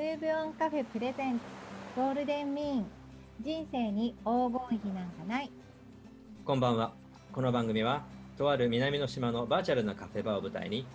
[0.00, 1.44] ムーブオンカフェプレゼンツ
[1.94, 2.86] ゴールデンミーン。
[3.42, 5.52] 人生に黄金比なんかない。
[6.42, 6.94] こんばんは。
[7.32, 8.02] この番組は、
[8.38, 10.86] とある南の島のバーチャルなカフェバーを舞台に、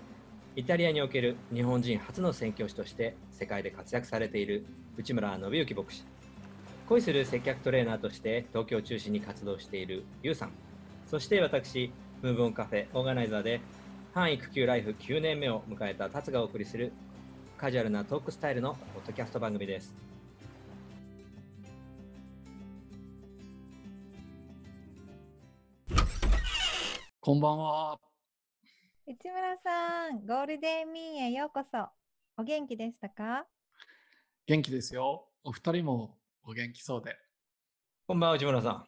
[0.55, 4.66] イタリアにおける日本人初の宣教師として世界で活躍されている
[4.98, 6.04] 内村信之牧師、
[6.90, 10.52] 恋する接客トレーナーとして東京を中心に活動しているゆうさん、
[11.05, 11.91] そして私、
[12.24, 13.62] ムーブオンカフェオーガナイザーで、
[14.16, 16.91] 半育休ライフ9年目を迎えた達がお送りする
[17.58, 19.96] カジュアルなトークスタイルのポッドキャスト番組です。
[27.22, 27.98] こんばんは。
[29.08, 31.88] 内村さんゴールデンミーンへようこそ
[32.38, 33.46] お元気でしたか？
[34.46, 35.30] 元気ですよ。
[35.44, 37.16] お二人もお元気そうで。
[38.05, 38.85] こんばんは、内村さん。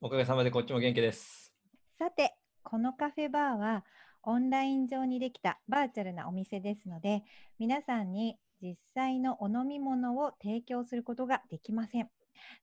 [0.00, 1.52] おかげさまでこっちも元気です。
[1.98, 3.84] さてこのカフェバーは
[4.26, 7.22] オンライン上にできたバーチャルなお店ですので
[7.60, 12.08] 皆さんに実際のお飲み物を提供することができません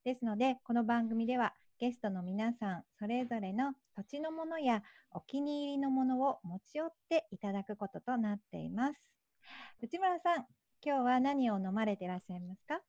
[0.03, 8.93] ですのでこの番組ではゲストの皆さんそれぞれの土地のものやお気に入りのものを持ち寄っていただくこととなっています
[9.81, 10.45] 内村さん
[10.85, 12.81] 今日は何を飲まれていらっしゃいますか？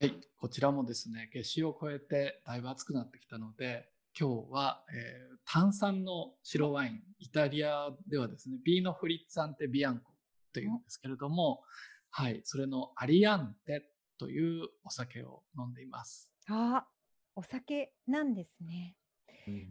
[0.00, 0.14] はい。
[0.38, 10.12] こちらもですね、夏至を超えてだいぶ暑くなってきたので、今日は、えー炭酸の白ワイン、イタリアではですね、ビーノフリッツァンテビアンコ
[10.52, 11.62] というんですけれども、
[12.10, 12.40] はい。
[12.44, 13.82] それのアリアンテ
[14.18, 16.30] というお酒を飲んでいます。
[16.48, 16.86] あ
[17.34, 18.94] お酒なんですね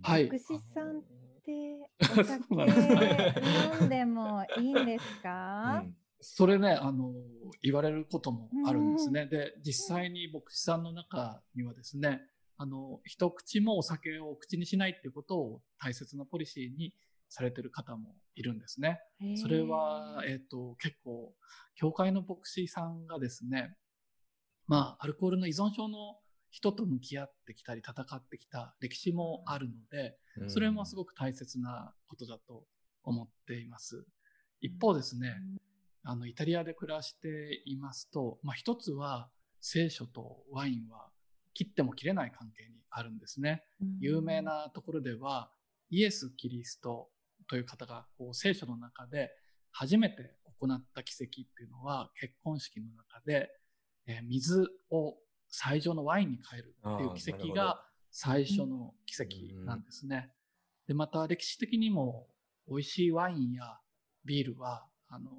[0.01, 1.03] はい牧師さんっ
[1.43, 1.77] て
[2.19, 2.45] お酒
[3.81, 5.83] 飲んでもいいんですか、
[6.19, 7.13] それね、あの、
[7.61, 9.25] 言われることもあるんですね。
[9.25, 12.21] で、実際に牧師さんの中にはですね、
[12.61, 16.93] あの、一口もお酒を口にしないっていうことを大切なポリシーに
[17.27, 18.99] されてる方もいるんですね。
[19.35, 21.33] それは、えっ、と、結構、
[21.73, 23.75] 教会の牧師さんがですね、
[24.67, 26.19] まあ、アルコールの依存症の
[26.51, 32.67] 人と向き合ってきたり、戦ってきた歴史もあるので、それもすごく大切なことだと
[33.03, 34.05] 思っています。
[34.59, 35.35] 一方ですね、
[36.03, 41.09] あの、イタリアで暮らしていますと、まあ、一つは、聖書とワインは
[41.53, 43.63] 切っても切れない関係にあるんですね。
[43.81, 45.51] うん有名なところでは、
[45.89, 47.09] イエス・キリスト
[47.47, 49.31] という方がこう聖書の中で
[49.71, 53.49] 初めて行った奇跡っていうのは結婚式の中で、
[54.07, 55.17] えー水を
[55.53, 60.31] 最上のワインに変えるっていう奇跡が最初の奇跡なんですね。
[60.87, 62.27] で、また歴史的にも
[62.67, 63.77] 美味しいワインや
[64.25, 65.31] ビールは、あの、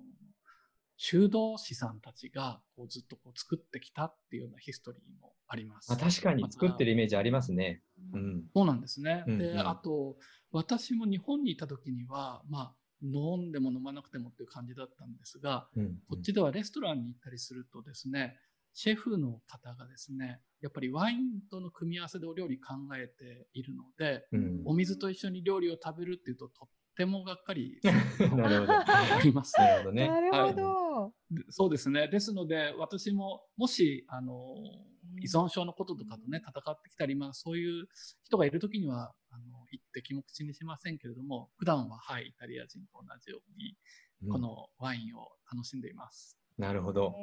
[0.97, 5.93] 修道士さんたちがこうずっとこう作ってきたっていうようなヒストリーもあります。
[5.93, 7.83] あ確かに作ってるイメージありますね。
[8.13, 8.45] うん。
[8.55, 9.25] そうなんですね。
[9.27, 10.17] うんで、うんあと、
[10.51, 18.37] 私も日本にいた時には、まあ、飲んでも飲まなくてもっていう感じだったんですが、うんこっちではレストランに行ったりするとですね、
[18.75, 27.81] シェフの方がですね、やっぱりワインとの組み合わせでお料理考えているので、うんお水と一緒に料理を食べるっていうととってもがっかり
[28.37, 28.73] なるほど。
[28.73, 30.09] ありますなるほどね。
[30.09, 32.09] なるほど、でそうですね。
[32.09, 34.35] ですので、私も、もし、あの、
[35.21, 37.87] 依存症のこととかとね、戦ってきたり、まあ、そういう
[38.25, 43.77] 人がいるときには、あの、一滴も口にしませんけれども、普段は、はい、イタリア人と同じように、
[44.31, 46.39] このワインを楽しんでいます。
[46.59, 47.15] なるほど。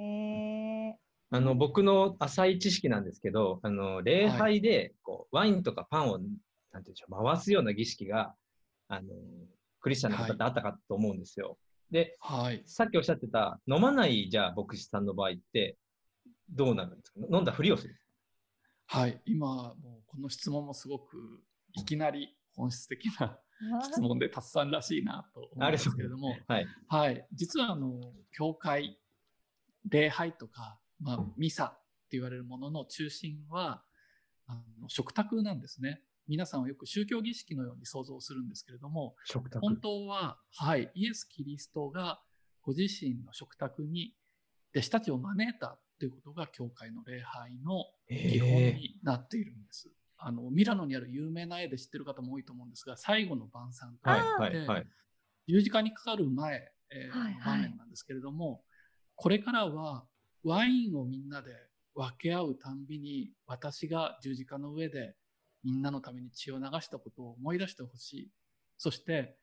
[1.31, 6.37] あの、僕の浅い知識なんですけど、あの、礼拝で、こう、ワインとかパンを、なんてい
[6.77, 8.35] うんでしょう、回すような儀式が、
[8.87, 9.09] あの、
[9.81, 11.57] クリスチャンの方ってあったかと思うんですよ。
[11.91, 12.61] で、はい。
[12.65, 15.77] さっきおっしゃってた、飲まない、じゃあ、牧師さんの場合って、
[16.49, 17.19] どうなるんですか？
[17.31, 17.95] 飲んだふりをする？
[18.87, 19.21] はい。
[19.25, 23.39] 今、もう、この質問もすごく、いきなり本質的な
[23.83, 26.67] 質問で、たつさんらしいなと思うんですけれども、はい。
[26.87, 27.27] はい。
[27.33, 27.99] 実は、あの、
[28.31, 28.99] 教会、
[29.89, 31.69] 礼拝とか、まあ、ミサっ
[32.09, 33.83] て言われるものの中心は、
[34.47, 36.01] あの食卓なんですね。
[36.29, 39.59] 皆さんはよく宗教儀式のように想像するんですけれども、食卓。
[39.59, 42.21] 本当は、はい、イエス・キリストが
[42.61, 44.13] ご自身の食卓に
[44.75, 49.89] 弟子たちを招いたということが教会の礼拝の基本へになっているんです。
[50.17, 54.87] あの、ミラノにある有名な絵で知ってる方も多いと思うんですが、最後の晩餐とい言って、はいはい。
[55.47, 58.61] 十字架にかかる前、えーはいはいの場面なんですけれども、
[59.15, 60.05] これからは
[60.43, 61.51] ワインをみんなで
[61.95, 65.15] 分け合うたんびに私が十字架の上で
[65.63, 68.31] みんなのために血を流したことを思い出してほしい。
[68.77, 69.37] そして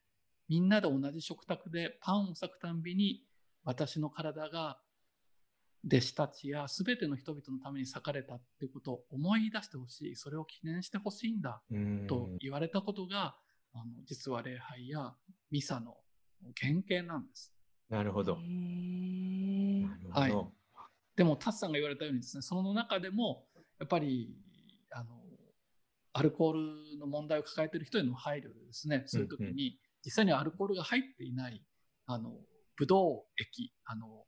[0.49, 3.23] みんなで同じ食卓でパンを裂くたんびに
[3.63, 4.79] 私の体が
[5.85, 10.15] 弟子たちや全ての人々のために裂かれたっていうことを思い出してほしい。
[10.15, 11.61] それを記念してほしいんだ。
[11.71, 13.35] うんと言われたことが、
[13.73, 15.13] あの実は礼拝や
[15.51, 15.97] ミサの
[16.59, 17.53] 原型なんです。
[17.89, 18.33] なるほど。
[18.33, 20.53] へーなるほど。
[21.15, 23.47] でも、タツさんが言われたようにですね、その中でも、
[23.79, 24.35] やっぱり、
[24.91, 25.23] あの、
[26.17, 31.63] アルコールの問題を抱えている人への配慮でですね、そういう時に、実際にアルコールが入っていない、
[32.07, 32.33] あの、
[32.75, 34.25] ブドウ液、あの、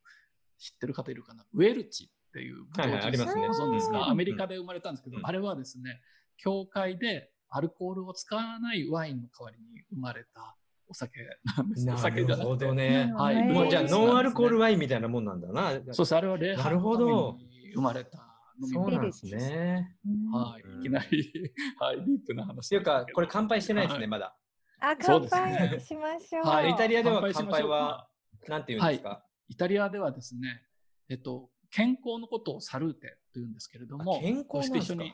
[0.60, 1.46] 知ってる方いるかな？
[1.54, 6.00] ウェルチっていうブドウジュースご存知ですか、アメリカで生まれたんですけど、うん、あれはですね、
[6.38, 10.56] 教会でアルコールを使わないワインの代わりに生まれた
[10.88, 11.22] お酒
[11.58, 11.90] なんです。
[11.90, 12.72] お酒じゃなくて。
[12.72, 13.12] ね。
[13.16, 13.44] はい。
[13.48, 15.72] もうじゃあノンアルコールワインみたいなもんなんだな。
[15.72, 16.16] そうです。
[16.16, 17.12] あれは礼拝のため
[17.46, 18.29] に生まれた。
[18.68, 19.96] そうなんですね。
[20.32, 20.80] はい。
[20.80, 22.68] いきなり、 はい、ディープな話。
[22.68, 24.38] っていうか、これ乾杯してないですね、まだ。
[24.80, 26.46] あ、乾杯しましょう。
[26.46, 26.72] はい。
[26.72, 28.10] イタリアでは乾杯は、
[28.48, 29.26] なんて言うんですか？
[29.48, 30.64] イタリアではですね、
[31.10, 35.14] えっと、健康のことをサルーテと言うんですけれども、健康して一緒に、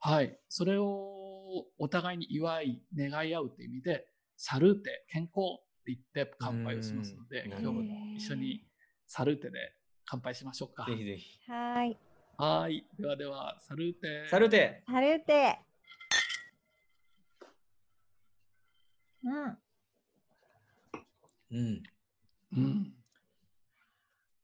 [0.00, 4.06] はい、それをお互いに祝い、願い合うという意味で、
[4.36, 8.66] サルーテ、健康って言って乾杯をしますので、今日も一緒に
[9.06, 9.74] サルーテで
[10.04, 10.84] 乾杯しましょうか。
[10.86, 11.50] ぜひぜひ。
[11.50, 11.98] はい。
[12.40, 12.86] はい。
[12.96, 14.28] ではでは、サルーテ。
[14.30, 14.84] サルーテ。
[14.86, 15.58] サルーテ。
[19.24, 19.58] うん。
[21.50, 21.82] うん。
[22.56, 22.92] うん。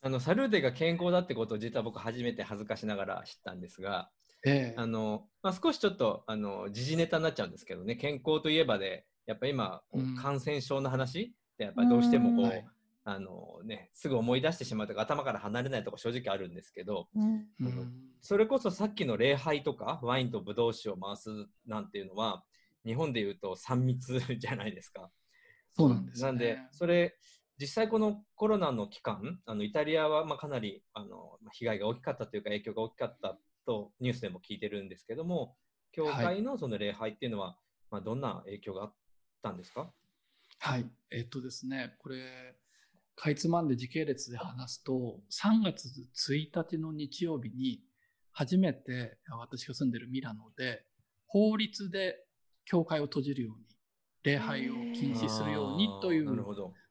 [0.03, 4.11] あのサルーテが健康だってことを実は僕初めて恥ずかしながら知ったんですが、
[4.45, 12.65] えー、あのまあ、少しちょっとあの時事ネタになっちゃうんですけどね健康といえばでやっぱ今、うん、感染症の話ってやっぱりどうしてもこう、
[13.07, 17.47] あのね、すぐ思い出してしまうとか頭から離れないとこ正直あるんですけど、うん、
[18.23, 21.29] それこそさっきの礼拝とかワインとブドウ酒を回す
[21.67, 22.45] なんていうのは
[22.87, 25.11] 日本でいうと3密じゃないですか。
[25.75, 27.15] そうなんです、ね、なんでそれ
[27.59, 35.55] 実際このコロナの期間、あのイタリアはまあかなりあの被害が大きかったというか影響が大きかったとニュースでも聞いてるんですけども、
[35.93, 37.57] 教会のその礼拝っていうのは、はい、
[37.91, 38.95] まあどんな影響があっ
[39.43, 39.93] たんですか？
[40.59, 42.57] はい、えっとですね、これ、
[43.17, 45.89] かいつまんで時系列で話すと、3月
[46.31, 47.81] 1日の日曜日に、
[48.33, 50.85] 初めて私が住んでるミラノで、
[51.27, 52.17] 法律で
[52.65, 53.65] 教会を閉じるように、
[54.25, 56.45] 礼拝を禁止するようにという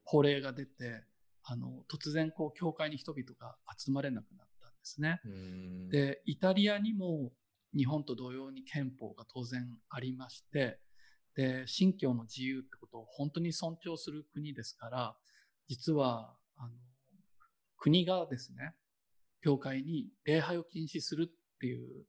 [0.06, 1.04] 法令が出て、
[1.44, 5.20] あの、突然こう、教会に人々が集まれなくなったんですね。
[5.90, 7.34] で、イタリアにも
[7.76, 10.80] 日本と同様に憲法が当然ありまして、
[11.36, 15.18] で、信教の自由ってことを本当に尊重する国ですから、
[15.68, 16.70] 実は、あの、
[17.78, 18.76] 国がですね、
[19.42, 22.06] 教会に礼拝を禁止するっていう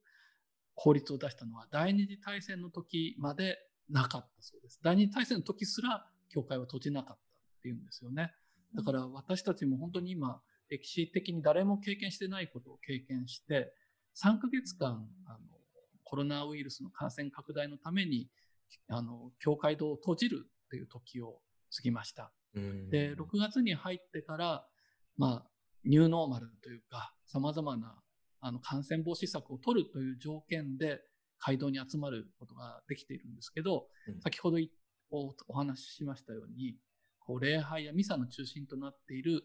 [0.73, 3.57] 法律を出したのは第二次大戦の時まで
[3.89, 4.79] なかったそうです。
[4.81, 7.25] 第二次大戦の時すら教会は閉じなかった。
[7.55, 8.31] っていうんですよね。
[8.75, 13.73] だから私たちも本当に今、歴史的に誰も経験してないことを経験して、
[14.23, 15.39] 3ヶ月間、あの、
[16.03, 18.29] コロナウイルスの感染拡大のために、
[18.87, 21.41] あの、教会堂を閉じるっていう時を
[21.75, 22.31] 過ぎました。
[22.89, 24.65] で、6月に入ってから、
[25.17, 25.49] まあ、
[25.83, 27.95] ニューノーマルというか、様々な
[28.41, 31.01] あの感染防止策を取るという条件で、
[31.39, 34.57] 街道に集まることができているんですけど、うん、先ほど
[35.11, 36.77] おお話ししましたように、
[37.19, 39.43] こう礼拝やミサの中心となっている、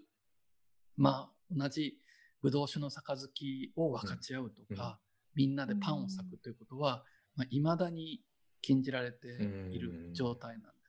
[0.96, 1.94] まあ、同じ
[2.42, 4.98] ブドウ酒の杯を分かち合うとか、
[5.34, 7.04] みんなでパンを裂くということは、
[7.36, 8.20] まあ、未だに
[8.62, 9.28] 禁じられて
[9.70, 10.79] いる状態なんです。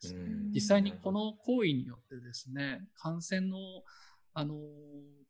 [0.54, 3.58] 実際にこの行為によってですね、感染の
[4.34, 4.56] あの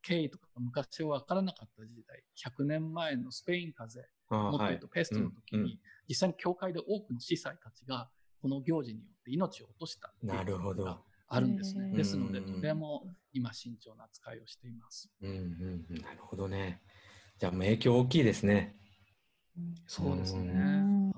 [0.03, 3.99] 経緯とか昔は分からなかった時代、100年前のスペイン風
[4.29, 8.09] 邪、もっと言うとペストの時に、実際に教会で多くの司祭たちが
[8.41, 10.99] この行事によって命を落としたなるほど。
[11.33, 11.95] あるんですね。
[11.95, 15.09] ですので、とても今慎重な扱いをしています。
[15.21, 16.81] うんうんうん、なるほどね。
[17.39, 18.75] じゃあもう影響大きいですね。
[19.87, 21.13] そうですね。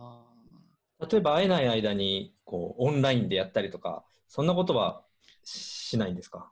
[1.09, 5.03] 例えば会えない間にこうオンラインでやったりとか、そんなことは
[5.43, 6.51] しないんですか？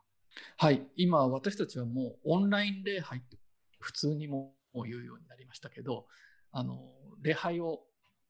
[0.56, 3.36] はい、今私たちはもうオンライン礼拝って
[3.80, 6.06] 普通にも言うようになりましたけど、
[6.50, 6.92] あの
[7.22, 7.80] 礼拝を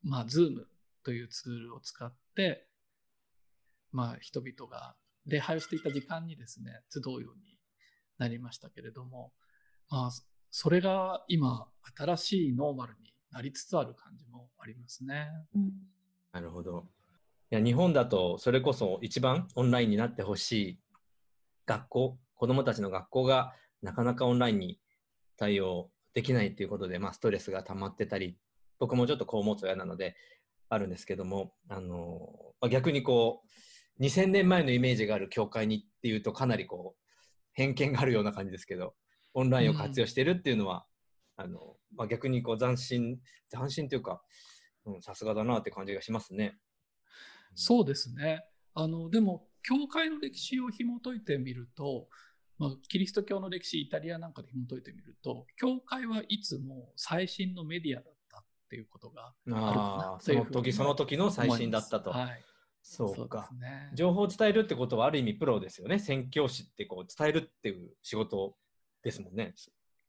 [0.02, 0.64] まあ Zoom
[1.04, 2.66] というツールを使って、
[3.90, 4.94] まあ人々が
[5.26, 7.58] 礼拝をしていた時間にですね、集うように
[8.18, 9.32] なりましたけれども、
[9.88, 10.10] まあ、
[10.50, 15.28] それが今、新しいノーマルになりつつある感じもありますね。
[15.54, 15.70] うん、
[16.32, 16.86] なるほど。
[17.50, 20.78] いや日本だとそれこそ一番オンラインになってほしい
[21.66, 24.80] 学校、子どもたちの学校がなかなかオンラインに
[25.36, 28.36] 対応できないということで、まあ、ストレスが溜まってたり、
[28.78, 30.16] 僕もちょっとこう持つ親なので
[30.68, 32.28] あるんですけども、あの
[32.70, 37.02] 逆にこう、2000年前のイメージがある教会にっていうとかなりこう
[37.52, 38.94] 偏見があるような感じですけど
[39.34, 40.86] オンラインを活用してるっていうのは、
[41.38, 43.18] うん、あのまあ、逆にこう斬新
[43.50, 44.22] 斬新というか
[45.00, 46.58] さすがだなって感じがしますね。
[47.54, 52.08] そうですねあのでも教会の歴史を紐解いてみると、
[52.58, 62.10] まあ、キリスト教の歴史、イタリアなんかで紐解いてみると、教会はいつも最新のメディアだったっていうことがあるその時その時の最新だったと。
[62.10, 62.44] はい。
[62.84, 63.90] そうかですね。
[63.94, 65.98] 情報を伝えるってことはある意味プロですよね。
[65.98, 68.56] 宣教師ってこう伝えるっていう仕事
[69.04, 69.54] ですもんね。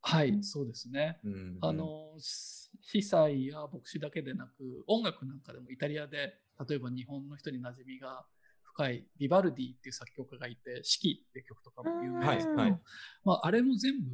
[0.05, 1.19] はい、そうですね。
[1.23, 6.35] うんあの、司祭や牧師だけでなく、音楽なんかでもイタリアで、
[6.67, 8.25] 例えば日本の人に馴染みが
[8.63, 12.79] 深いビバルディっていう作曲家がいて、四季っていう曲とかも有名ですけど、はいはい
[13.23, 14.09] まあ、あれも全部、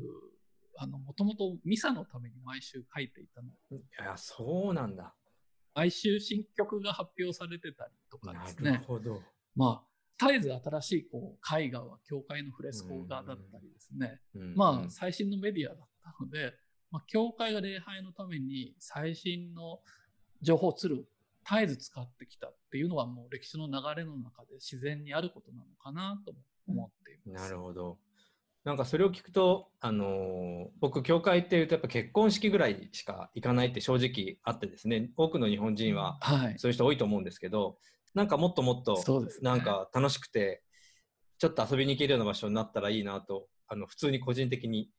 [0.77, 3.47] あの、もともとミサのために毎週書いていたの。
[3.71, 5.15] いや、そうなんだ。
[5.73, 8.73] 毎週新曲が発表されてたりとかなですね。
[8.73, 9.21] るほど。
[9.55, 9.88] まあ、
[10.19, 14.19] 絶えず新しいこう絵画は教会のフレスコ画だったりですね。
[14.35, 16.53] うんまあ、最新のメディアだったので、
[16.91, 19.79] まあ、教会が礼拝のために最新の
[20.41, 20.99] 情報ツールを
[21.49, 27.43] 絶えず使ってきたっていうのはもう歴史の流れの中で自然にあることなのかなとも思っています。
[27.45, 27.97] なるほど。
[28.65, 36.59] なんかそれを聞くと、あのー僕、教会っていうとやっぱ結婚式ぐらいしか行かないって正直あってですね、多くの日本人ははい。
[36.59, 37.77] そういう人多いと思うんですけど、
[38.13, 39.03] なんかもっともっと
[39.41, 40.63] なんか楽しくて、
[41.37, 44.89] ちょっと遊びに行けるような場所になったらいいなと、あの普通に個人的に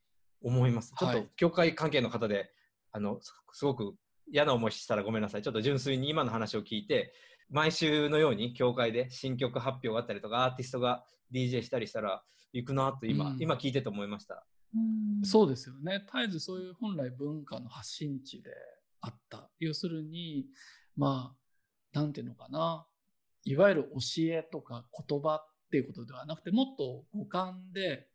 [0.42, 0.94] 思います。
[0.98, 2.50] ちょっとはい教会関係の方で、
[2.92, 3.94] あのすすごく
[4.32, 5.42] 嫌な思いしたらごめんなさい。
[5.42, 7.12] ちょっと純粋に今の話を聞いて、
[7.50, 14.46] 毎週のように教会で新曲発表があったりとか、アーティストが DJ したりしたら行くなと今、うん今聞いてて思いました。
[14.74, 16.04] うんそうですよね。
[16.06, 18.50] 絶えずそういう本来文化の発信地で
[19.00, 19.50] あった。
[19.58, 20.46] 要するに、
[20.96, 22.86] まあ、なんていうのかな。
[23.44, 28.08] いわゆる教えとか言葉っていうことではなくて、もっと五感で、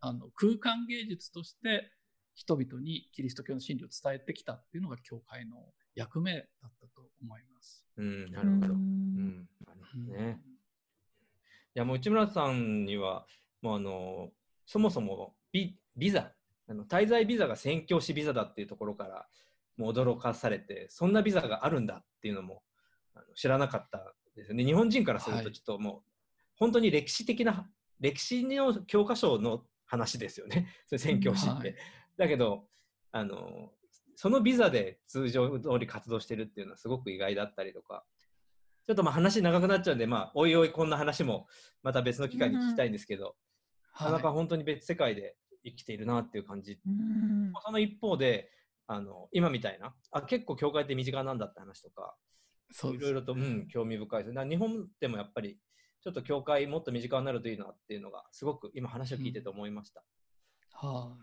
[0.00, 1.90] あの、空間芸術として
[2.34, 5.56] 人々にキリスト教の真理を伝えてきたっていうのが教会の
[5.94, 7.84] 役目だったと思います。
[7.96, 8.66] うん、なるほど。
[8.68, 10.40] ううんん、なるほどね。
[11.74, 13.26] いやもう内村さんには
[13.62, 14.30] もうあの
[14.66, 16.32] そもそもビビザ
[16.68, 19.26] あの滞在ビザが宣教師ビザだっていうところから
[19.76, 22.62] もう驚かされてそんなビザがあるんだっていうのも
[23.14, 24.64] あの知らなかったですよね。
[24.64, 25.44] 日本人からするはい。
[25.44, 26.02] とちょっともう、
[26.56, 27.68] 本当に歴史的な
[28.00, 30.68] 歴史の教科書の話ですよね。
[30.86, 31.74] それ宣教師って、はい。
[32.16, 32.66] だけど
[33.12, 33.72] あの
[34.16, 38.04] そのビザで通常通り活動してるっていうのはすごく意外だったりとか
[38.88, 41.46] ちょっとまあ話長くなっちゃうんで、まあ、おいおいこんな話も
[41.82, 43.36] また別の機会に聞きたいんですけど、
[44.00, 44.36] なかなかはい。
[44.36, 46.80] 本当に別世界で生きているなっていう感じ。
[46.86, 47.52] うん。
[47.62, 48.50] その一方で、
[48.86, 52.16] あの今みたいなあ、結構教会って身近なんだって話とか、
[52.70, 54.48] そういろいろと、うん、興味深いです。
[54.48, 55.58] 日本でもやっぱり、
[56.02, 60.04] ちょっと教会もっと身近になるといいなっていうのが、すごく今話を聞いてて思いました。
[60.72, 61.16] は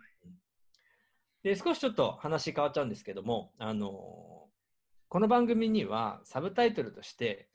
[1.44, 4.50] で、少しちょっと話変わっちゃうんですけども、あの
[5.08, 7.50] この番組にはサブタイトルとして、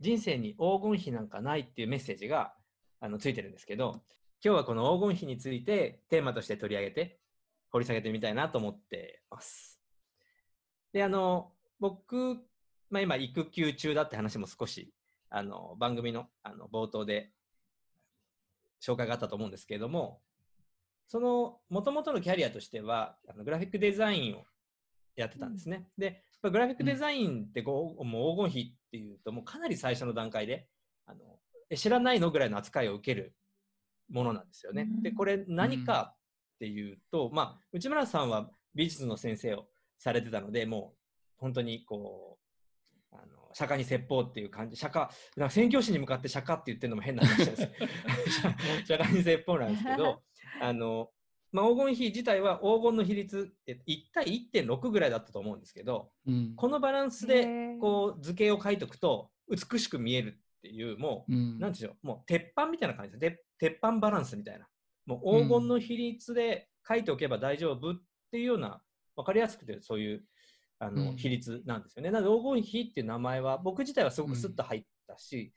[0.00, 2.52] 人生に黄金比なんかないっていうメッセージが
[3.00, 4.02] あのついてるんですけど、
[4.44, 7.20] 今日はこの黄金比についてテーマとして取り上げて
[7.70, 9.80] 掘り下げてみたいなと思ってます。
[10.92, 12.38] で、あの、僕、
[12.90, 14.92] まあ、今育休中だって話も少し
[15.30, 17.30] あの番組のあの冒頭で
[18.82, 20.20] 紹介があったと思うんですけれども、
[21.06, 24.44] その元々のキャリアとしてはあのグラフィックデザインを
[25.16, 25.86] やってたんですね。
[25.96, 30.66] で、やっぱグラフィックデザインってこう、もう黄金比っていうともうかなり最初の段階で
[31.06, 31.20] あの
[31.68, 33.34] え知らないのぐらいの扱いを受ける
[34.10, 34.88] ものなんですよね。
[34.90, 39.66] うんでこれ何かっていうと、まあ内村さんは美術の先生を
[39.98, 40.98] されてたのでもう
[41.36, 42.39] 本当にこう
[43.12, 47.68] あの釈迦に説法っていう感じ釈迦なんか宣教師に向かって釈迦って言ってるのも変な話です
[48.86, 50.22] 釈迦に説法なんですけど
[50.60, 51.10] あの、
[51.52, 56.30] まあ、黄金比自体は黄金の比率え1対1.6ぐらいだったと思うんですけどい。
[56.30, 56.54] うん。
[56.54, 64.68] このバランスへでーこう図形を書いておくと美しく見えるっていうもう、うんなんでしょうもう鉄板みたいな感じですで鉄板バランスみたいな
[65.06, 67.94] もう黄金の比率で書いておけば大丈夫っ
[68.30, 68.82] ていうような
[69.16, 70.24] 分かりやすくてそういう
[70.80, 71.16] あの、うん。
[71.16, 72.10] 比率なんですよね。
[72.10, 75.52] なので黄金比っていう名前は僕自体はすごくスッと入ったし、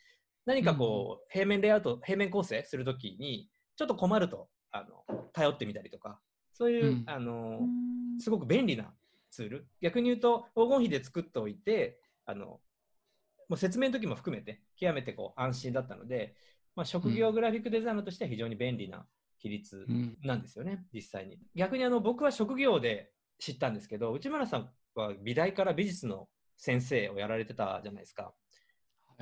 [0.46, 6.20] 何かこう平面レイアウト平面構成するときにちょっと困るとあの頼ってみたりとか
[6.52, 7.04] そういう、うん。
[7.08, 8.20] あのうん。
[8.20, 8.94] すごく便利な
[9.32, 9.68] ツール。
[9.82, 16.36] 逆に言うと黄金比で作っておいてあのもう説明の時も含めて極めてこう安心だったので、
[16.76, 19.06] まあ、職業グラフィックデザイナーとしては非常に便利な
[19.38, 20.18] 比率うん。
[20.24, 21.40] なんですよね、実際に。
[21.56, 24.70] 逆にあの僕は職業で知ったんですけど内村さん
[25.02, 28.24] は美大から美術の先生をやられてたじゃないですか。
[28.24, 28.34] はい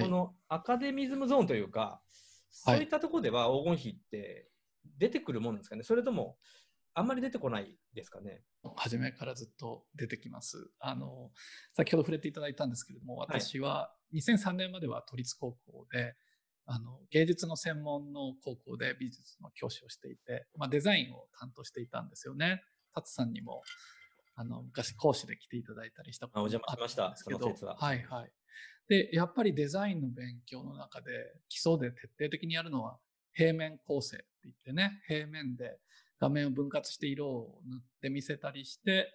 [0.03, 2.01] このアカデミズムゾーンというか、
[2.49, 4.47] そういったところでは黄金比って
[4.97, 6.37] 出てくるもんなんですかね、それとも
[6.93, 8.41] あんまり出てこないですかね。
[8.75, 10.69] 初めからずっと出てきます。
[10.79, 11.31] あの、
[11.73, 16.15] 先ほど触れていただいたんですけれども、私は2003年までは都立高校で、
[16.65, 22.61] あの芸術の専門の高校で美術の教師をしていて、まあ、デザインを担当していたんですよね。
[22.93, 23.61] 達さんにも
[24.35, 28.31] あの昔講師で来ていただいたりしたことあお邪魔しましたその説ははいはい。
[28.88, 31.11] でやっぱりデザインの勉強の中で
[31.50, 32.97] 基礎で徹底的にやるのは
[33.33, 35.77] 平面構成って言ってね平面で
[36.19, 39.11] 画面を分割して色を塗って見せたりして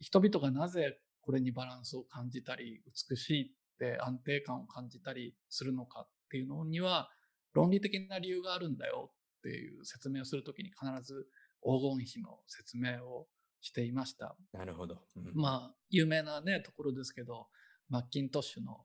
[0.00, 3.46] 人々がなぜこれにバランスを感じたり美しいっ
[3.78, 7.10] て安定感を感じたりするのかっていうのには
[7.54, 11.26] 論理的な理由があるんだよっていう説明をするときに必ず
[11.62, 13.26] 黄金比の説明を
[13.62, 14.36] していました。
[14.52, 14.98] なるほど。
[15.16, 17.48] うんまあ有名なねところですけど
[17.88, 18.84] マッキントッシュの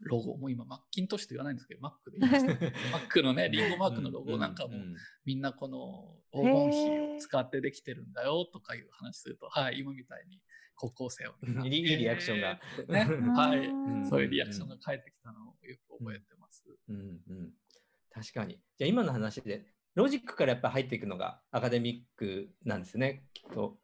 [0.00, 2.52] ロゴもう今マッキントッシュと言わないんですけどマックで言いました
[2.92, 4.74] マックのねリンゴマークのロゴなんかも
[5.24, 10.42] みんなこの黄金比を使ってできてるんだよとかいう話すると、はい、今みたいに
[10.76, 11.66] 高校生はみんな。
[11.66, 13.04] いいリアクションがね、
[13.34, 16.64] はい、んそういうリアクションが返ってきたのをよく覚えてます。
[16.88, 17.54] うんうん、
[18.10, 18.60] 確かに。
[18.76, 23.78] じゃあ今の話で、ロジックからやっぱ入っていくのがアカデミックなんですね、きっと。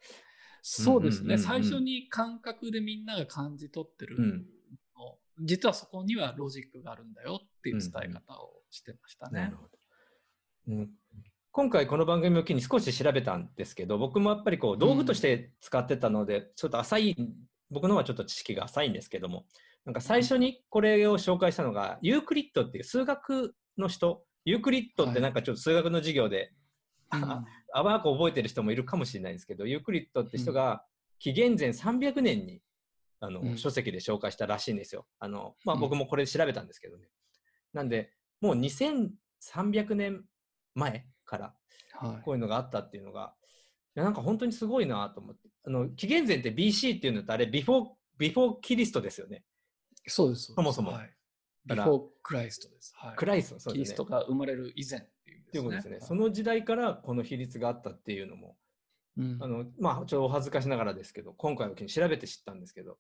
[0.63, 1.33] そうですね、うんうん。
[1.33, 4.47] うんうん最初に感覚でみんなが感じ取ってるの、うん。
[5.41, 9.41] 実はそこにはロジックがあるんだよっていう伝え方をしてましたね。
[9.41, 9.71] なるほど。
[10.69, 10.91] うん。
[11.51, 17.17] 今回この番組を機に少し調べたんですけど、僕もやっぱりこう道具として使ってたので、ちょっと浅い、
[17.71, 19.45] 僕のはちょっと知識が浅いんですけども、
[19.85, 26.53] なんか最初にこれを紹介したのが、ユークリッドっていう数学の人、ユークリッドってなんかちょっと数学の授業で、
[27.75, 30.85] うん淡く覚えてる人もいるかもしれないんですけど、ユークリッドって人が
[31.19, 32.61] 紀元前300年に
[33.21, 35.07] あの、うん書籍で紹介したらしいんですよ。
[35.21, 37.09] あのまあ、うん僕もこれで調べたんですけどね。
[37.73, 40.25] なんで、もう2300年
[40.75, 41.55] 前から
[41.93, 43.35] はいこういうのがあったっていうのが、
[43.97, 45.49] いやなんか本当にすごいなと思って。
[45.65, 47.89] あの紀元前って BC っていうのってあれ、ビフォー、
[48.19, 49.45] ビフォーキリストですよね。
[50.09, 50.53] そうです。
[50.53, 51.15] そもそもはい、
[51.65, 52.93] Before Christ です。
[52.97, 53.95] はい、クライスト、そうキリス。
[53.95, 55.07] トが生まれる以前
[55.53, 55.97] っていうことですね。
[55.97, 58.57] はいその時代からこの比率があったっていうのも、
[59.19, 62.97] うんあの、まあ、ちょっとお恥ずかしながらですけど、今回の件調べて知ったんですけど、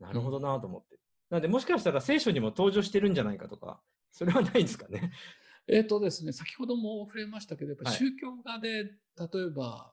[0.00, 0.98] なるほどなと思って。
[1.28, 5.12] なんで、もしかしたら聖書にも登場してるんじゃないかとか、それはないんですかね？
[5.68, 8.90] えっ、とですね、先ほども触れましたけど、やっぱはい宗教画で、例
[9.46, 9.92] えば、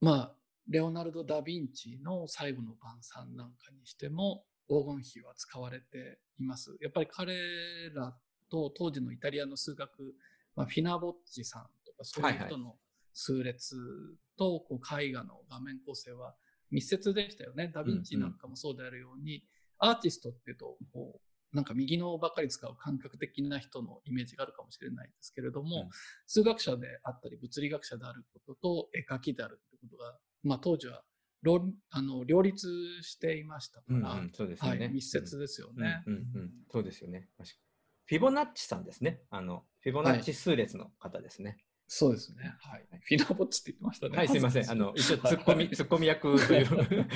[0.00, 0.36] まあ、
[0.68, 6.76] レオナルド・ダ・ヴィンチの最後の晩餐なんかにしても、黄金比は使われています。
[6.80, 8.16] やっぱり彼ら
[8.48, 10.14] と当時のイタリアの数学、
[10.56, 12.76] まあ、フィナボッチさんとかそういう人の
[13.14, 13.76] 数列
[14.36, 16.34] とこう絵画の画面構成は
[16.70, 17.70] 密接でしたよね。
[17.72, 19.44] ダ・ヴィンチなんかもそうであるように、
[19.78, 21.20] アーティストっていうと、こ
[21.52, 25.88] う、なんか右のばっかり使う感覚的な人のイメージがあるかもしれないですけれども、うん
[26.26, 31.02] 数学者であったり物理学者であることと絵描きであるってことが、まあ当時は
[31.42, 32.68] 両あの両立
[33.02, 34.80] していましたから、うんうん、そうですよね。
[34.86, 36.02] はい、密接ですようんね。
[36.06, 37.28] うんうんうんそうですよね。
[37.36, 37.56] 確か
[38.06, 39.20] フィボナッチさんですね。
[39.30, 41.58] あの、フィボナッチ数列の方ですね。
[41.86, 42.54] そうですね。
[42.60, 42.86] はい。
[42.90, 44.16] フィナボッチって言ってましたね。
[44.16, 44.70] はい、すいません。
[44.70, 46.66] あの、一応、ツッコミ、ツッコミ役という。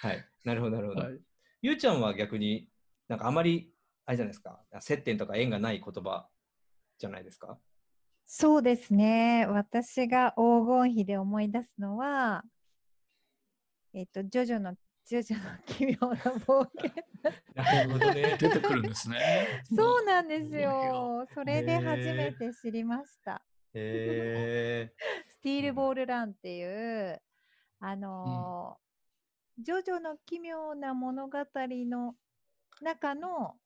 [0.00, 0.28] はい。
[0.44, 1.00] なるほど、なるほど。
[1.02, 1.20] はい。
[1.62, 2.68] ゆうちゃんは逆に、
[3.08, 3.72] なんかあまり、
[4.04, 6.28] あれじゃないですか、接点とか縁がない言葉
[6.98, 7.58] じゃないですか？
[8.26, 9.46] そうですね。
[9.46, 12.44] 私が黄金比で思い出すのは、
[13.94, 14.74] えっ、と、ジョジョの、
[15.04, 16.92] ジョジョの奇妙な冒険。
[18.38, 19.62] 出てくるんですね。
[19.74, 21.26] そうなんですよ。
[21.34, 23.42] それで初へめて知りました。
[23.74, 24.92] へ
[25.28, 27.20] スティールボールランっていう、
[27.80, 28.88] あのー
[29.60, 32.14] ジョジョの奇妙な物語の
[32.80, 33.56] 中の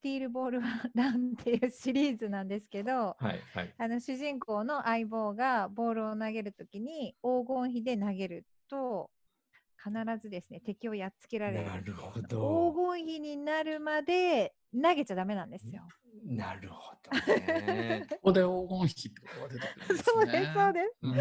[0.00, 0.60] スティールボール
[0.94, 3.74] ランっていうシリーズなんですけど、ーはい、はい。
[3.78, 9.10] あの主人公の相棒がボールを投げるときに黄金比で投げると
[9.82, 15.82] 必ずですね敵をやっつけられるなるほど黄金比になるまで投げちゃダメなんですよ。
[16.24, 18.06] なるほどね。
[18.10, 20.02] ここで黄金比ってことが出てくるんですね。
[20.04, 20.96] そうですそうです。
[21.02, 21.14] うん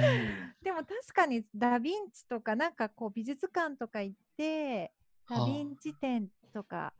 [0.61, 4.93] でも確かにダ・ヴィンチとかなんかこう美術館とか行って
[5.27, 6.93] ダ・はあヴィンチ展とか、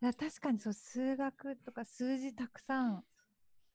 [0.00, 3.04] いや確かにそう数学とか数字たくさん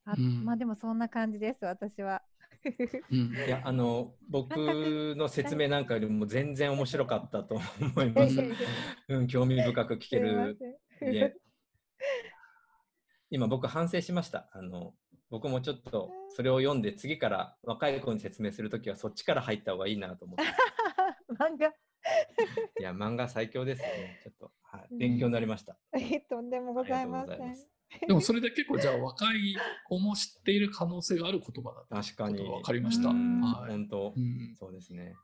[0.05, 2.23] あ、うんまあでもそんな感じです私は。
[3.11, 8.39] うんいや、あの、僕の説明なんかよりも全然面白かったと思います。
[9.09, 10.57] うん、興味深く聞ける。
[13.29, 14.49] 今僕反省しました。
[14.53, 14.95] あの、
[15.29, 20.43] 僕もちょっとそれを読んで次から若い子に説明するときはそっちから入った方がいいなと思って。
[21.33, 24.19] 漫画いや、漫画最強ですよね。
[24.23, 25.77] ちょっと、はい、勉強になりました。
[26.29, 27.72] とんでもございません
[28.07, 29.55] でもそれで結構じゃあ若い
[29.87, 31.95] 子も知っている可能性がある言葉だった。
[32.03, 32.43] 確かに。
[32.43, 33.09] 分かりました。
[33.09, 33.41] うん。
[33.41, 33.71] はい。
[33.71, 34.55] 本当、うん。
[34.59, 35.15] そうですね。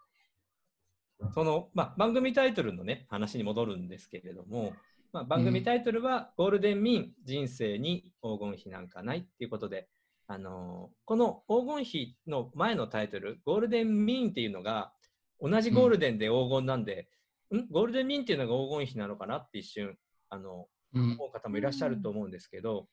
[1.34, 4.74] その、まあ、番組タイトルのね、話に戻るんですけれども、
[5.12, 9.90] まあ、番組タイトルは、ゴールデンミーン人生に黄金比なんかないっていうことで、
[10.28, 14.94] あのーこの黄金比の前のタイトル、ゴールデンミーンっていうのが、
[15.42, 17.10] 同じゴールデンで黄金なんで、
[17.54, 17.68] ん。
[17.72, 19.98] ゴールデンミーンっていうのが黄金比なのかなって一瞬、
[20.30, 22.88] あの、うん思う方もいらっしゃると思うんですけど、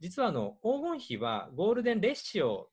[0.00, 2.68] 実はあの黄金比はゴールデンレシオ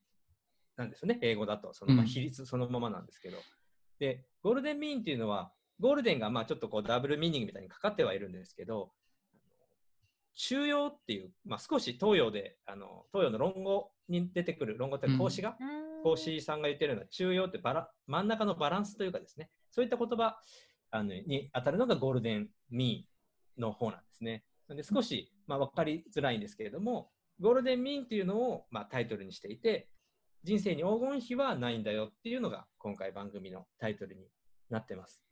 [0.77, 1.73] なんですよね、英語だと。
[1.73, 3.37] そのま比率そのままなんですけど。
[3.99, 8.91] で、ゴールデンミーンっていうのは、ゴールデンがまあちょっとこうダブルミーニングみたいにかかってはいるんですけど、
[10.35, 15.57] 中庸っていう、まあ、少し東洋で、あの東洋の論語に出てくる、論語って孔子が、
[16.03, 20.39] 孔子さんが言ってるような中庸ってバラ真ん中のバランスというかですね、そういった言葉
[20.91, 24.43] あのに当たるのがゴールデンミーの方なんですね。
[24.67, 29.89] なので少し、まあ、分かりづらいんですけれども、ゴールデンミーンっていうのを、まあ、タイトルにしていて、
[30.43, 34.27] 人生に黄金比はないんだよっていうのが今回番組のタイトルに
[34.69, 35.23] なってます。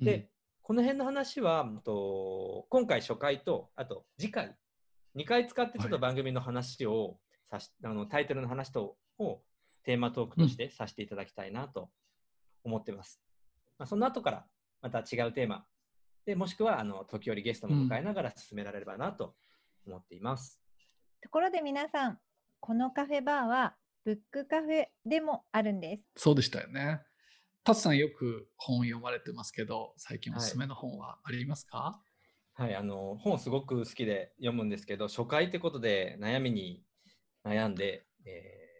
[0.00, 0.30] で、
[0.62, 4.56] この辺の話は、うんと今回初回と、あと次回、
[5.16, 7.18] 2回使ってちょっと番組の話を
[7.50, 9.42] さし、あのタイトルの話とを
[9.84, 11.90] テーマトークとしてさせていただきたいなと
[12.64, 13.20] 思ってます。
[13.78, 14.46] まあ、その後から
[14.80, 15.64] また違うテーマ
[16.24, 19.34] で、もしくはあの時折ゲストも迎えながら進められればなと
[19.86, 20.60] 思っています。
[21.20, 22.18] ところで皆さん、
[22.60, 26.22] このカフェバーはブックカフェでもあるんです。
[26.22, 27.00] そうでしたよね。
[27.64, 32.00] タツさんよく本読まれてますけど、最近おすすめの本はありますか、
[32.54, 36.82] はい、あの本すごく好きで読むんですけど、初回ってことで悩みに
[37.44, 38.72] 悩んで、えー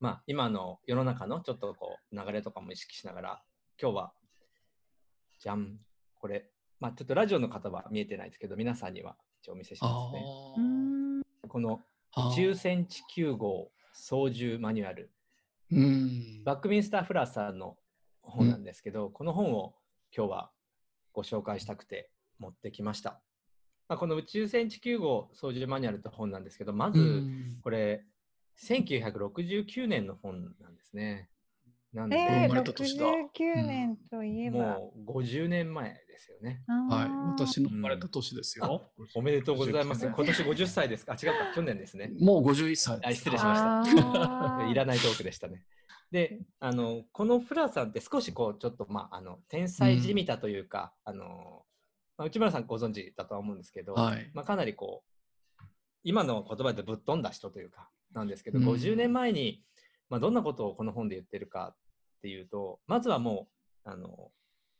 [0.00, 3.42] まあ、今の世の中のちょっとこう流れとかも意識しながら、
[3.80, 4.12] 今日は、
[5.38, 5.78] じゃん、
[6.22, 6.44] これ、
[6.78, 10.22] まあ、ちょっとラジオの方は見えてないですけど、皆さんには一応お見せしますね。
[11.48, 11.80] この
[12.14, 15.10] あー10センチ9号操縦マニュアル、
[15.72, 16.44] うん。
[16.44, 17.76] バックミンスター・フラーさんの
[18.22, 19.74] 本なんですけど、この本を
[20.16, 20.50] 今日は
[21.12, 22.08] ご紹介したくて
[22.38, 23.20] 持ってきました。
[23.88, 28.04] まあ、この宇宙船地球号操縦マニュアルって本なんですけど、まずうんこれ、
[28.60, 31.28] 1969年の本なんですね。
[31.92, 34.58] なんで、えー、生まれた年だ69年といえば。
[34.58, 36.62] もう50年前ですよね。
[36.66, 37.42] はい。
[37.44, 38.82] 私の生まれた年ですよ。
[39.14, 40.06] おめでとうございます。
[40.06, 42.10] 59今年50歳ですかあ、違うか、去年ですね。
[42.18, 42.98] もう51歳。
[43.04, 45.64] あ失礼しました いらないトークでしたね。
[46.10, 51.64] で、あの、このフラーさんって少しこう、ちょっとまあ、あの、天才じみたというか、あの、
[52.16, 54.30] まあ、内村さんご存知だとは思うんですけど、はい。
[54.34, 55.64] まあ、かなりこう、
[56.04, 59.62] 今の言葉でぶっ飛んだ人というか、なんですけど、うん50年前に、
[60.12, 61.76] まあ、どんなことをこの本で言ってるかっ
[62.20, 63.48] ていうと、まずはも
[63.86, 64.30] う、あの、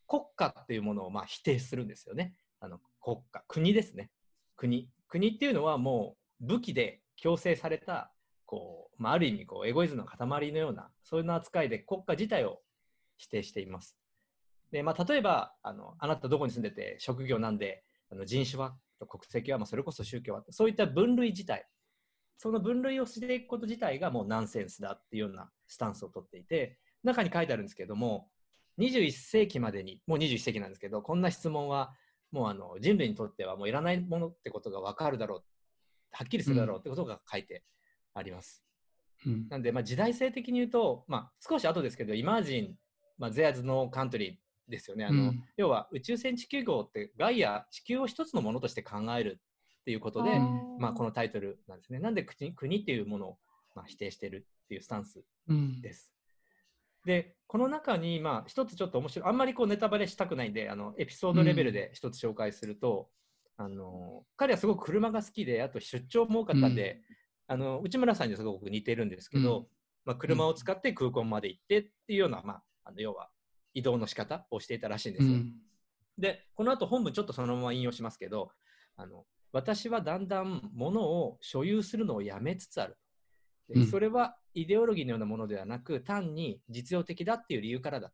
[0.07, 2.35] 国家っていうものをまあ否定するんですよね。
[2.61, 4.11] あの国家、国ですね。
[4.57, 4.91] 国。
[5.09, 8.13] 国っていうのはもう武器で強制された、
[8.45, 12.61] こう、まあ、ある意味こう、エゴイズムの塊のような、そういう扱いで国家自体を
[13.17, 13.97] 否定しています。
[14.71, 18.77] で、まあ、例えば、あの、あなたどこに住んでて、職業なんで、あの人種は、
[19.09, 21.67] 国籍は、まあ、それこそ宗教は、そういった分類自体、
[22.37, 28.29] その分類をしていくこと自体がもうナンセンスだっていうようなスタンスを取っていて、中に書いてあるんですけども、
[28.79, 31.95] 21世紀までに、もう21世紀なんですけど、こんな質問は
[32.31, 35.43] もうあの人類にとってはもういらないものってことが分かるだろう、
[36.13, 37.63] はっきりするだろうってことが書いて
[38.15, 38.65] あります。
[39.27, 42.75] うんなんで、まあ、時代性的に言うと、まあ、少し後ですけど、イマージン、
[43.19, 45.05] まあ、ゼアズのカントリーですよね。
[45.05, 49.41] あの、うん要は宇宙船地球号ってガイア、地球を一つのものとして考える
[49.83, 51.99] っていうことで、うんまあ、このタイトルなんですね。
[51.99, 53.39] なんで国国っていうものを、
[53.75, 56.13] まあ、否定してるっていうスタンスうんです。
[57.05, 63.09] で、この中に、まあ、一つちょっと面白い、あんまりこうネタバレしたくないんで、あのエピソードレベルで一つ紹介すると、
[63.57, 67.03] あの彼はすごく車が好きで、あと出張も多かったんで、
[67.49, 69.67] あの内村さんにすごく似てるんですけど、うん
[70.05, 73.31] まあ、車を使って空港まで行ってっていうような、まあ、あの要は
[73.75, 75.33] 移動の仕方をしていたらしいんですよ。
[75.33, 75.53] うん
[76.19, 78.51] で、この後本文ちょっとそのまま引用しますけど、
[78.97, 82.97] あの私はだんだん物を所有するのをやめつつある。
[83.69, 88.13] でうんそれはイデオロギーのようなものではなく、単に実用的だっていう理由からだ。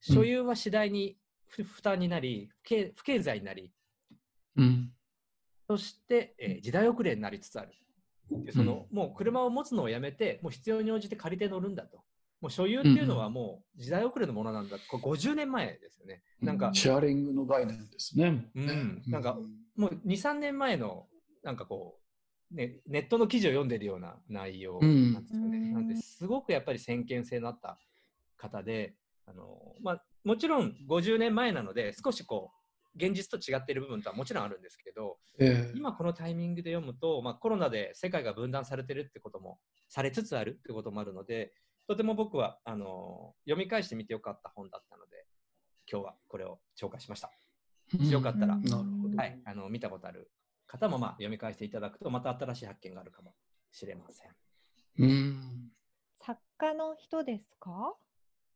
[0.00, 3.72] 所有は次第にふ負担になり不経、済になり、
[4.56, 4.90] うん
[5.66, 7.72] そして、えー時代遅れになりつつある。
[8.30, 12.02] でそのもう車を持つのをやめて、もう必要に応じて借りて乗るんだと。
[12.40, 14.76] もう所有っていうのはもう時代遅れのものなんだ。
[14.90, 16.22] これ50年前ですよね。
[16.40, 18.50] なんか、シェアリングの概念ですね。
[18.54, 19.38] うんなんか
[19.76, 21.06] もう2、3年前の、
[21.42, 21.98] なんかこ
[22.52, 25.58] う、ね、ネットの記事を読んでるような内容なんですよね。
[25.58, 27.78] うんなんですごくやっぱり先見性のあった
[28.36, 28.94] 方で、
[29.26, 32.64] あのまあ、もちろん50年前なので、少しこう、
[32.96, 39.58] 現実と違っている部分とはもちろんあるんですけど、ええ今このタイミングで読むと、まあ、コロナで世界が分断されてるってことも、
[39.88, 41.52] されつつあるってこともあるので、
[41.86, 45.26] とても僕はあの読み返してみてよかった本だったので、
[45.90, 47.30] 今日はこれを紹介しました。
[48.10, 48.84] よかったらなるほどど。
[49.16, 50.30] はい、あの見たことある
[50.66, 53.34] 方もまあ読み返していただくと、また新しい発見があるかも
[53.70, 54.30] しれません。
[54.98, 55.70] うん。
[56.20, 57.94] 作家の人ですか？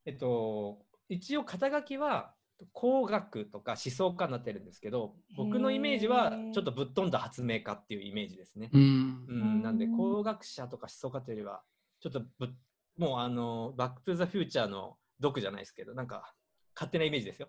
[0.07, 2.33] えっと、一応肩書きは
[2.73, 8.71] 工学とか思想家になってるんですけど、僕のイメージはちょっとぶっ飛んだ発明家っていうイメージですね。
[8.73, 9.33] うんう。
[9.33, 11.63] ん、なんでうん工学者とか思想家というよりは、
[12.01, 12.49] ちょっとぶ
[12.97, 16.35] もうあの、バックトゥザフューチャーの毒じゃないですけど、なんか
[16.75, 17.49] 勝手なイメージですよ。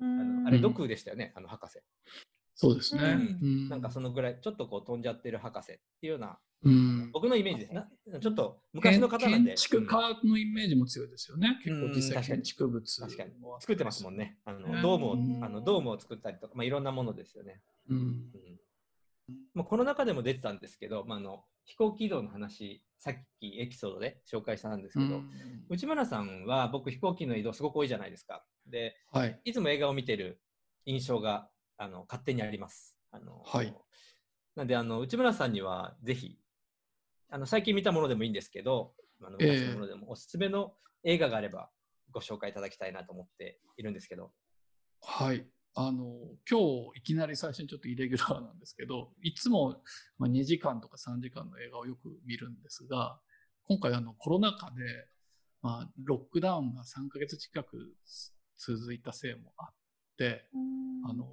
[0.00, 1.80] ああのあれ毒でしたよね、あの博士。
[2.54, 3.02] そうですね。
[3.02, 7.10] ううんなんかそのぐらい、ちょっとこう飛んじゃってる博士っていうような、うん。
[7.12, 7.88] 僕のイメージですな。
[8.20, 9.50] ちょっと昔の方なんで。
[9.50, 11.58] 建築家のイメージも強いですよね。
[11.64, 14.38] 結構実うん確かに際建築物確かに作ってますもんね。
[14.44, 17.60] あうんのドームをうんあのドームを作ったりとか、まあ、いろんなものですよね。
[17.90, 17.96] うん。
[17.98, 18.24] うん
[19.54, 25.30] まあ、この中でも出てたんですけど、まあ、あの飛行機移動の話、さっきエピソードで紹介したんですけど、うん
[25.70, 28.44] 内村さんは僕飛行機の移動すごく多いじゃないですか。
[28.66, 29.40] で、はい。
[29.44, 30.40] いつも映画を見てる
[30.86, 32.96] 印象があの勝手にあります。
[33.10, 33.74] あのはい
[34.56, 36.38] なんであの内村さんにはぜひ
[37.28, 41.70] あの最近見たものでもいいんですけど、あのええ昔のものでもおすすめの映画があれば
[42.12, 44.32] ご紹介いただきたいなと思っているんですけど。
[45.02, 45.46] はい。
[45.76, 46.14] あの、
[46.48, 49.82] 今日いきなり最初にちょっとイレギュラーなんですけど、いつも
[50.18, 53.18] まあ2時間とか3時間の映画をよく見るんですが、
[53.66, 55.08] 今回あのコロナ禍で、
[55.62, 57.96] まあ、ロックダウンが3ヶ月近く
[58.58, 59.68] 続いたせいもあっ
[60.18, 61.26] て、うんあの、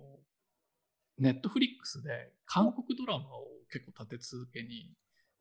[1.22, 4.92] ネットフリックスで韓国ドラマを結構立て続けに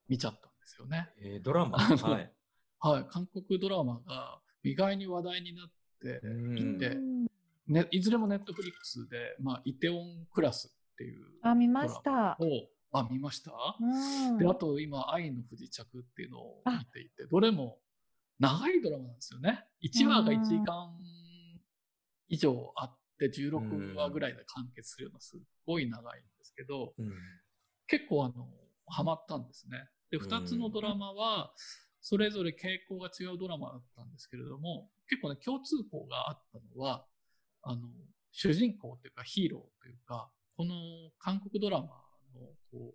[0.08, 1.08] 見ちゃったんですよね。
[1.18, 1.78] えードラマ？
[1.78, 2.32] はい。
[2.80, 3.06] はい。
[3.08, 5.70] 韓国ドラマが意外に話題になっ
[6.02, 7.26] てうんいて、うん
[7.66, 12.36] ね、いずれもネットフリックスで、まあ、イテウォンクラスっていうあ、見ました。
[12.40, 17.78] を、あ、見ました、うんで、あと今、愛の不時着っていうのを見ていて、どれも
[18.38, 19.64] 長いドラマなんですよね。
[19.82, 20.92] 1話が1時間
[22.28, 27.12] 以上あって、16話ぐらいで完結するようなすっごい長いんですけど、うん
[27.86, 28.46] 結構あの、
[28.86, 29.78] ハマったんですね。
[30.12, 31.52] で、うん2つのドラマは、
[32.00, 37.04] それぞれ傾向が違うドラマだったんですけれども、結構ね、共通項があったのは、
[37.62, 37.88] あの、
[38.32, 40.74] 主人公っていうかヒーローというか、この
[41.18, 42.94] 韓国ドラマのこ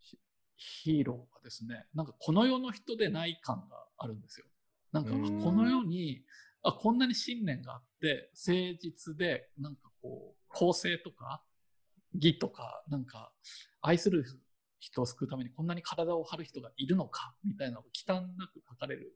[0.00, 0.18] ヒ
[0.56, 4.46] ヒーローがですね、なんかこの世の人でない感があるんですよ。
[4.92, 6.24] なんか、この世に、
[6.62, 11.42] あ、こんなに信念があって、誠実で、なんかこう、公正とか、
[12.14, 13.32] 義とか、なんか、
[13.80, 14.24] 愛する
[14.80, 19.12] 人を救うためにこんなに体を張る人がいるのか、みたいなのが忌憚なく書かれる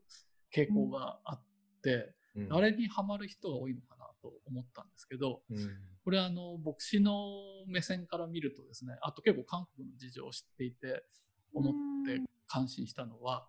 [0.55, 1.43] 傾向があっ
[1.83, 2.53] て、うん。
[2.53, 5.59] あれにハマる人が多いのかなと思ったんですけど、うん。
[6.05, 7.13] これあの、牧師の
[7.67, 11.05] 目線から見るとですね、あと結構韓国の事情を知っていて、
[11.55, 11.75] 思っ
[12.07, 13.47] て感心したのは、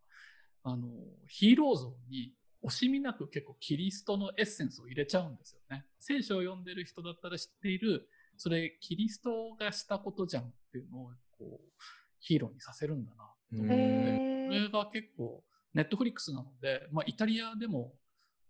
[0.63, 0.88] あの、
[1.27, 5.86] ヒーロー像に惜しみなく結構キリストのエッセンスを入れちゃうんですよね。
[5.99, 11.82] 聖書を読んでる人だったら知っている、それキリストがしたことじゃんっていうのをこう、
[12.19, 13.34] ヒーローにさせるんだな。
[13.56, 17.93] と思って、これが結構、ネットフリックスなので、まあ、イタリアでも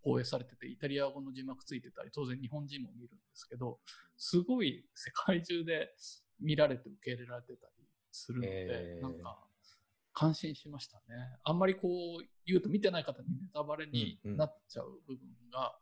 [0.02, 3.80] 放映されてて、イタリア語の字幕ついてたり、当然日本人も見るんですけど、
[4.16, 5.92] すごい世界中で
[6.40, 9.38] 見られて受け入れられてたりするので、なんか、
[10.14, 11.02] 感心しましたね。
[11.42, 11.88] あんまりこ
[12.22, 15.18] う言うと見てない方にネタバレになっちゃう部分
[15.52, 15.74] が、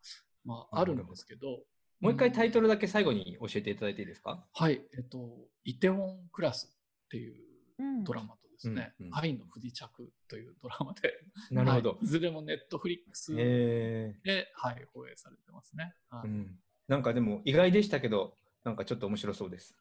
[0.45, 1.61] まあ、あるんですけど、
[2.01, 4.45] もう一回タイトルだけ最後に教えていただいていいですか？
[4.53, 5.19] はい、えっと、
[5.65, 6.67] イテウォンクラス
[7.07, 7.35] っていう
[7.79, 11.13] うんドラマとですね、うんうん愛の不時着というドラマで、
[11.51, 12.05] なるほどはい。
[12.05, 15.95] いずれもネットフリックスで、へはい、放映されてますね。
[16.09, 19.77] はいーうんなんかでも意外でしたけど、なんかちょっと面白そうです。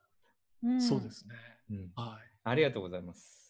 [0.63, 1.35] うんそうですね。
[1.71, 2.31] うんはい。
[2.43, 3.40] ありがとうございます。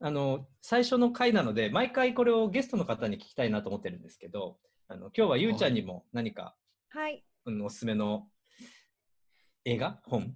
[0.00, 6.54] あの最初の回なので、毎回これをゲストの方に聞きたいなと思ってるんですけど、あの今日はゆうちゃんにも何か、
[6.90, 8.28] はい、うんおすすめの
[9.64, 10.32] 映画、本、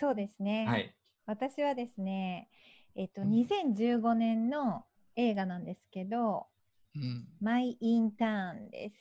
[0.00, 0.66] そうですね。
[0.66, 0.94] はい、
[1.26, 2.48] 私はですね、
[2.94, 3.30] えっと、うん。
[3.30, 6.46] 2015年の映画なんですけど、
[6.94, 7.28] うん。
[7.40, 8.94] マイ・インターンです。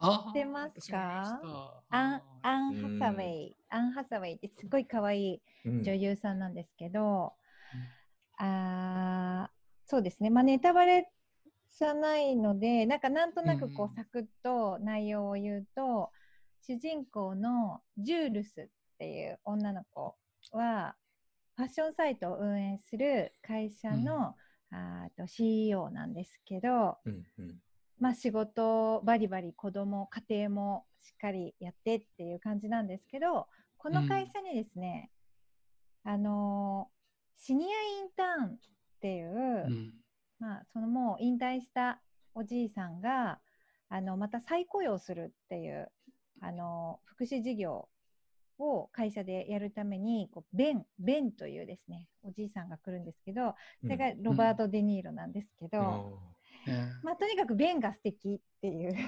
[0.00, 1.40] あ知ってますか？
[1.90, 5.82] アンアン・うんハサウェイ、アン・ハサウェイってすごい可愛いうん。
[5.82, 7.34] 女優さんなんですけど、
[8.38, 11.10] あーそうですね、まあ、ネタバレ
[11.76, 16.10] じゃないので、なんかなんとなくこうんうサクッと内容を言うと、
[16.66, 20.16] 主人公のジュールスっていう女の子
[20.52, 20.94] は、
[21.56, 24.34] ファッションサイトを運営する会社の、
[24.70, 27.54] あーと CEO なんですけど、うんうん。
[27.98, 35.10] まあ、仕事バリバリ子供家庭もしっかりやってっていう感じなんですけどこの会社にですね、
[36.04, 36.97] あのー
[37.38, 38.58] シニアインターンっ
[39.00, 39.94] ていう、うん。
[40.40, 42.00] まあ、そのもう引退した
[42.34, 43.40] おじいさんが
[43.88, 45.90] あのまた再雇用するっていう、
[46.40, 47.88] あのー福祉事業
[48.60, 56.20] を会社でやるためにこうベンベンというですねおじいさんが来るんですけどそれがロバート・デ・ニーロなんですけど、
[56.68, 58.94] ええまあ、とにかくベンが素敵っていう。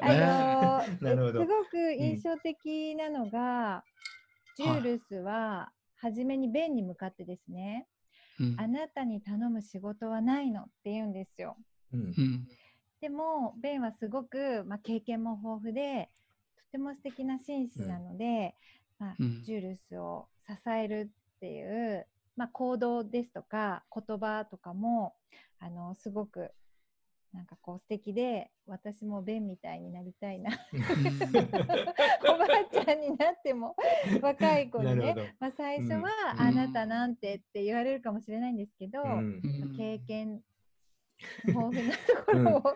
[0.00, 3.84] あのすごく印象的なのが、
[4.56, 5.70] ジュールスは
[6.00, 7.86] 初めにベンに向かってですね、
[8.40, 8.56] うん。
[8.58, 11.56] あなたに頼む仕事はないのって言うんですよ。
[11.92, 12.00] うん。
[12.00, 12.48] うん。
[13.00, 16.10] でもベンはすごく、まあ、経験も豊富で
[16.56, 18.54] とても素敵な紳士なので、
[18.98, 19.42] まあうん。
[19.44, 22.06] ジュールスを支えるっていう、
[22.36, 25.14] まあ、行動ですとか言葉とかも
[25.60, 26.50] あのすごく
[27.32, 30.50] なんかこう素敵で私もベンみたいになりたいな。
[32.28, 33.76] おばあちゃんになっても
[34.22, 36.40] 若い子にねまあ、最初は、うん。
[36.40, 39.42] あなたなんてって言われるかもしれないんですけど、うん。
[39.44, 40.42] うん経験
[41.46, 42.74] 豊富なところを、い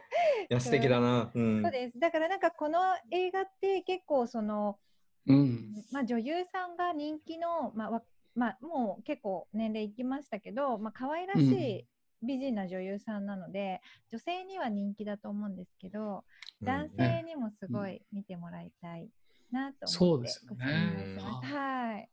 [0.48, 1.30] や素敵だな。
[1.34, 1.62] うん。
[1.62, 1.98] そうです。
[1.98, 2.78] だからなんかこの
[3.10, 4.78] 映画って結構その、
[5.26, 5.74] うん。
[5.92, 8.02] まあ、女優さんが人気の、まあわ
[8.34, 11.86] まあ、もう結構年齢いきましたけど、まあ可愛らしい
[12.22, 13.80] 美人な女優さんなので、
[14.10, 16.24] 女性には人気だと思うんですけど
[16.62, 19.08] 男性にもすごい見てもらいたい
[19.50, 22.08] なと思ってそうですよねはい、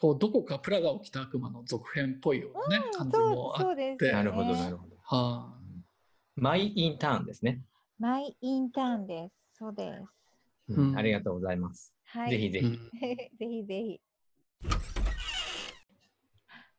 [0.00, 4.12] こうどこかプラダを着た悪魔の続編っぽいようなね、感じそうもあっそうです、てね。
[4.12, 4.96] なるほど、なるほど。
[5.02, 5.54] は
[6.34, 7.62] マイインターンですね。
[7.98, 9.58] マイインターンです。
[9.58, 10.26] そうです。
[10.68, 11.94] うんうんありがとうございます。
[12.04, 12.30] はい。
[12.30, 12.66] ぜひぜひ。
[12.66, 14.00] ん ぜひぜひ。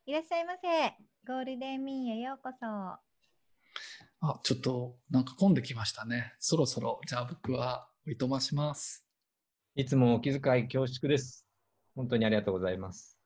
[0.10, 0.68] いらっしゃいませ。
[1.28, 2.66] ゴールデンミンへようこそ。
[2.66, 6.34] あ、ちょっとなんか混んできましたね。
[6.40, 9.06] そろそろ、じゃあ僕はおいとまします。
[9.76, 11.46] いつもお気遣い恐縮です。
[11.94, 13.20] 本当にありがとうございます。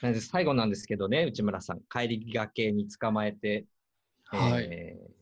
[0.00, 3.66] なんで最後なんですけどね、内村さん、帰りがけに捕まえて、
[4.24, 5.12] はいえー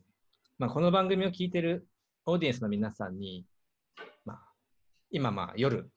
[0.58, 1.88] まあ、この番組を聞いてる
[2.24, 3.44] オーディエンスの皆さんに、
[4.24, 4.38] まあ、
[5.10, 5.90] 今まあ夜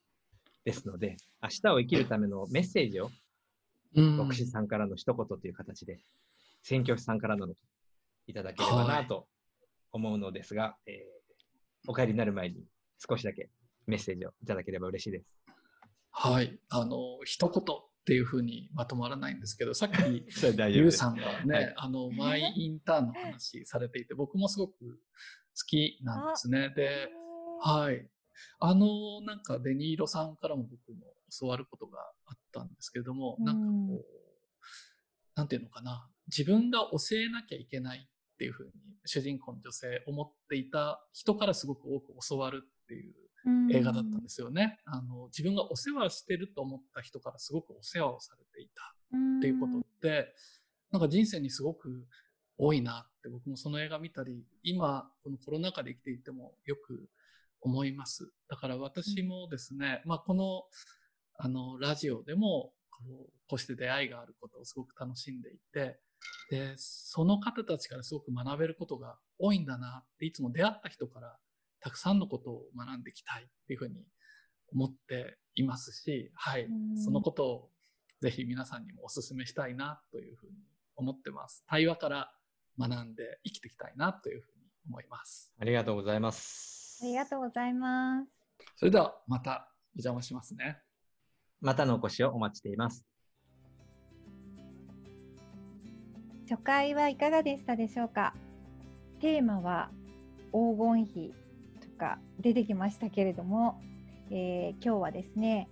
[0.65, 3.11] ですので、明日を生きるためのメッセージをうん
[3.93, 5.99] 牧師さんからの一言という形で、
[6.63, 7.47] 宣教師さんからの
[8.27, 9.27] いただければはないと
[9.91, 11.21] 思うのですが、えー
[11.87, 12.63] お帰りになる前に
[12.99, 13.49] 少しだけ
[13.87, 15.25] メッセージをいただければ嬉しいです。
[16.11, 16.59] はい。
[16.69, 20.25] あの、一言っていうふうにまとまらないんですけど、さっき。
[20.69, 24.97] ゆうさんがね、はいあの、マイインターンの話されていて、僕もすごく好
[25.65, 26.71] きなんですね。
[26.75, 27.09] で、
[27.61, 28.07] はい。
[28.59, 31.05] あの、なんか、デニーロさんからも僕も
[31.39, 34.05] 教わることがあったんですけれども、なんかうんこう、
[35.35, 38.71] なんていうのかな、自分が教えなきゃいけないっていうふうに、
[39.05, 43.15] 主人公の女性思っていた人からすごく多く教わるっていう
[43.71, 44.79] 映画だったんですよね。
[44.85, 48.95] あの、自分がお世話してると思った人からすごくお世話をされていた
[49.39, 50.33] っていうことって、
[50.91, 52.05] なんか人生にすごく
[52.57, 57.09] 多いなって僕もその映画見たり、今このコロナ禍で生きていてもよく
[57.61, 58.31] 思います。
[58.49, 60.63] だから私もですね、まあこの、
[61.37, 65.99] あの、ラジオでもこう、こうして出会いがあることをすごく楽しんでいて、
[66.49, 71.37] で、その方たちからすごく学べることが多いんだなって、いつも出会った人から
[71.79, 74.05] たくさんのことを学んでいきたいっていうふうに
[74.73, 77.69] 思っていますし、はいうん、そのことを
[78.21, 80.53] ぜひ皆さんにもお勧めしたいなというふうに
[80.95, 81.63] 思ってます。
[81.67, 82.31] 対話から
[82.77, 85.51] 学んで生きていきたいなというふうに思います。
[85.59, 86.80] ありがとうございます。
[87.01, 88.27] ありがとうございます。
[88.75, 90.77] それではまたお邪魔しますね。
[91.59, 93.03] またのお越しをお待ちしています。
[96.47, 98.35] 初回はいかがでしたでしょうか？
[99.19, 99.89] テーマは
[100.51, 101.33] 黄金比
[101.81, 103.81] とか出てきましたけれども、
[104.29, 105.69] えー今日はですね、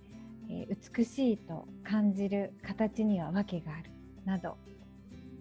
[0.48, 3.92] えー美しいと感じる形には訳がある
[4.24, 4.56] など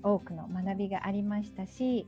[0.04, 2.08] 多くの学びがありましたし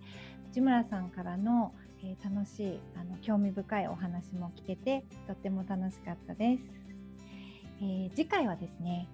[0.51, 6.63] 内村さんからの、えー楽しいあの興味深いお話も聞けてとっても楽しかったです、
[7.81, 9.07] えー次回はですね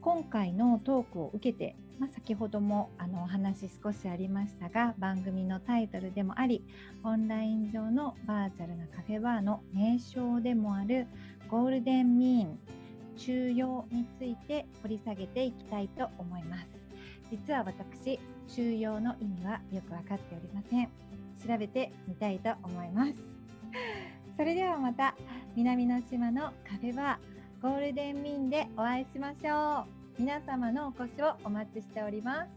[0.00, 6.62] 今回のトークを受けて、まあ、先ほどもあのお話少しありましたが番組のタイトルでもあり
[7.02, 11.08] オンライン上のバーチャルなカフェバーの名称でもある
[11.48, 12.58] ゴールデンミーン
[13.16, 16.66] 中庸について掘り下げていきたいと思います。
[17.30, 20.88] 実は私中庸の意味はよく分かっておりません。
[21.44, 23.14] 調べてみたいと思います。
[24.36, 25.14] それではまた
[25.54, 29.86] 南の島のカフェバーゴールデンミンでお会いしましょ
[30.18, 30.20] う。
[30.20, 32.55] 皆様のお越しをお待ちしております。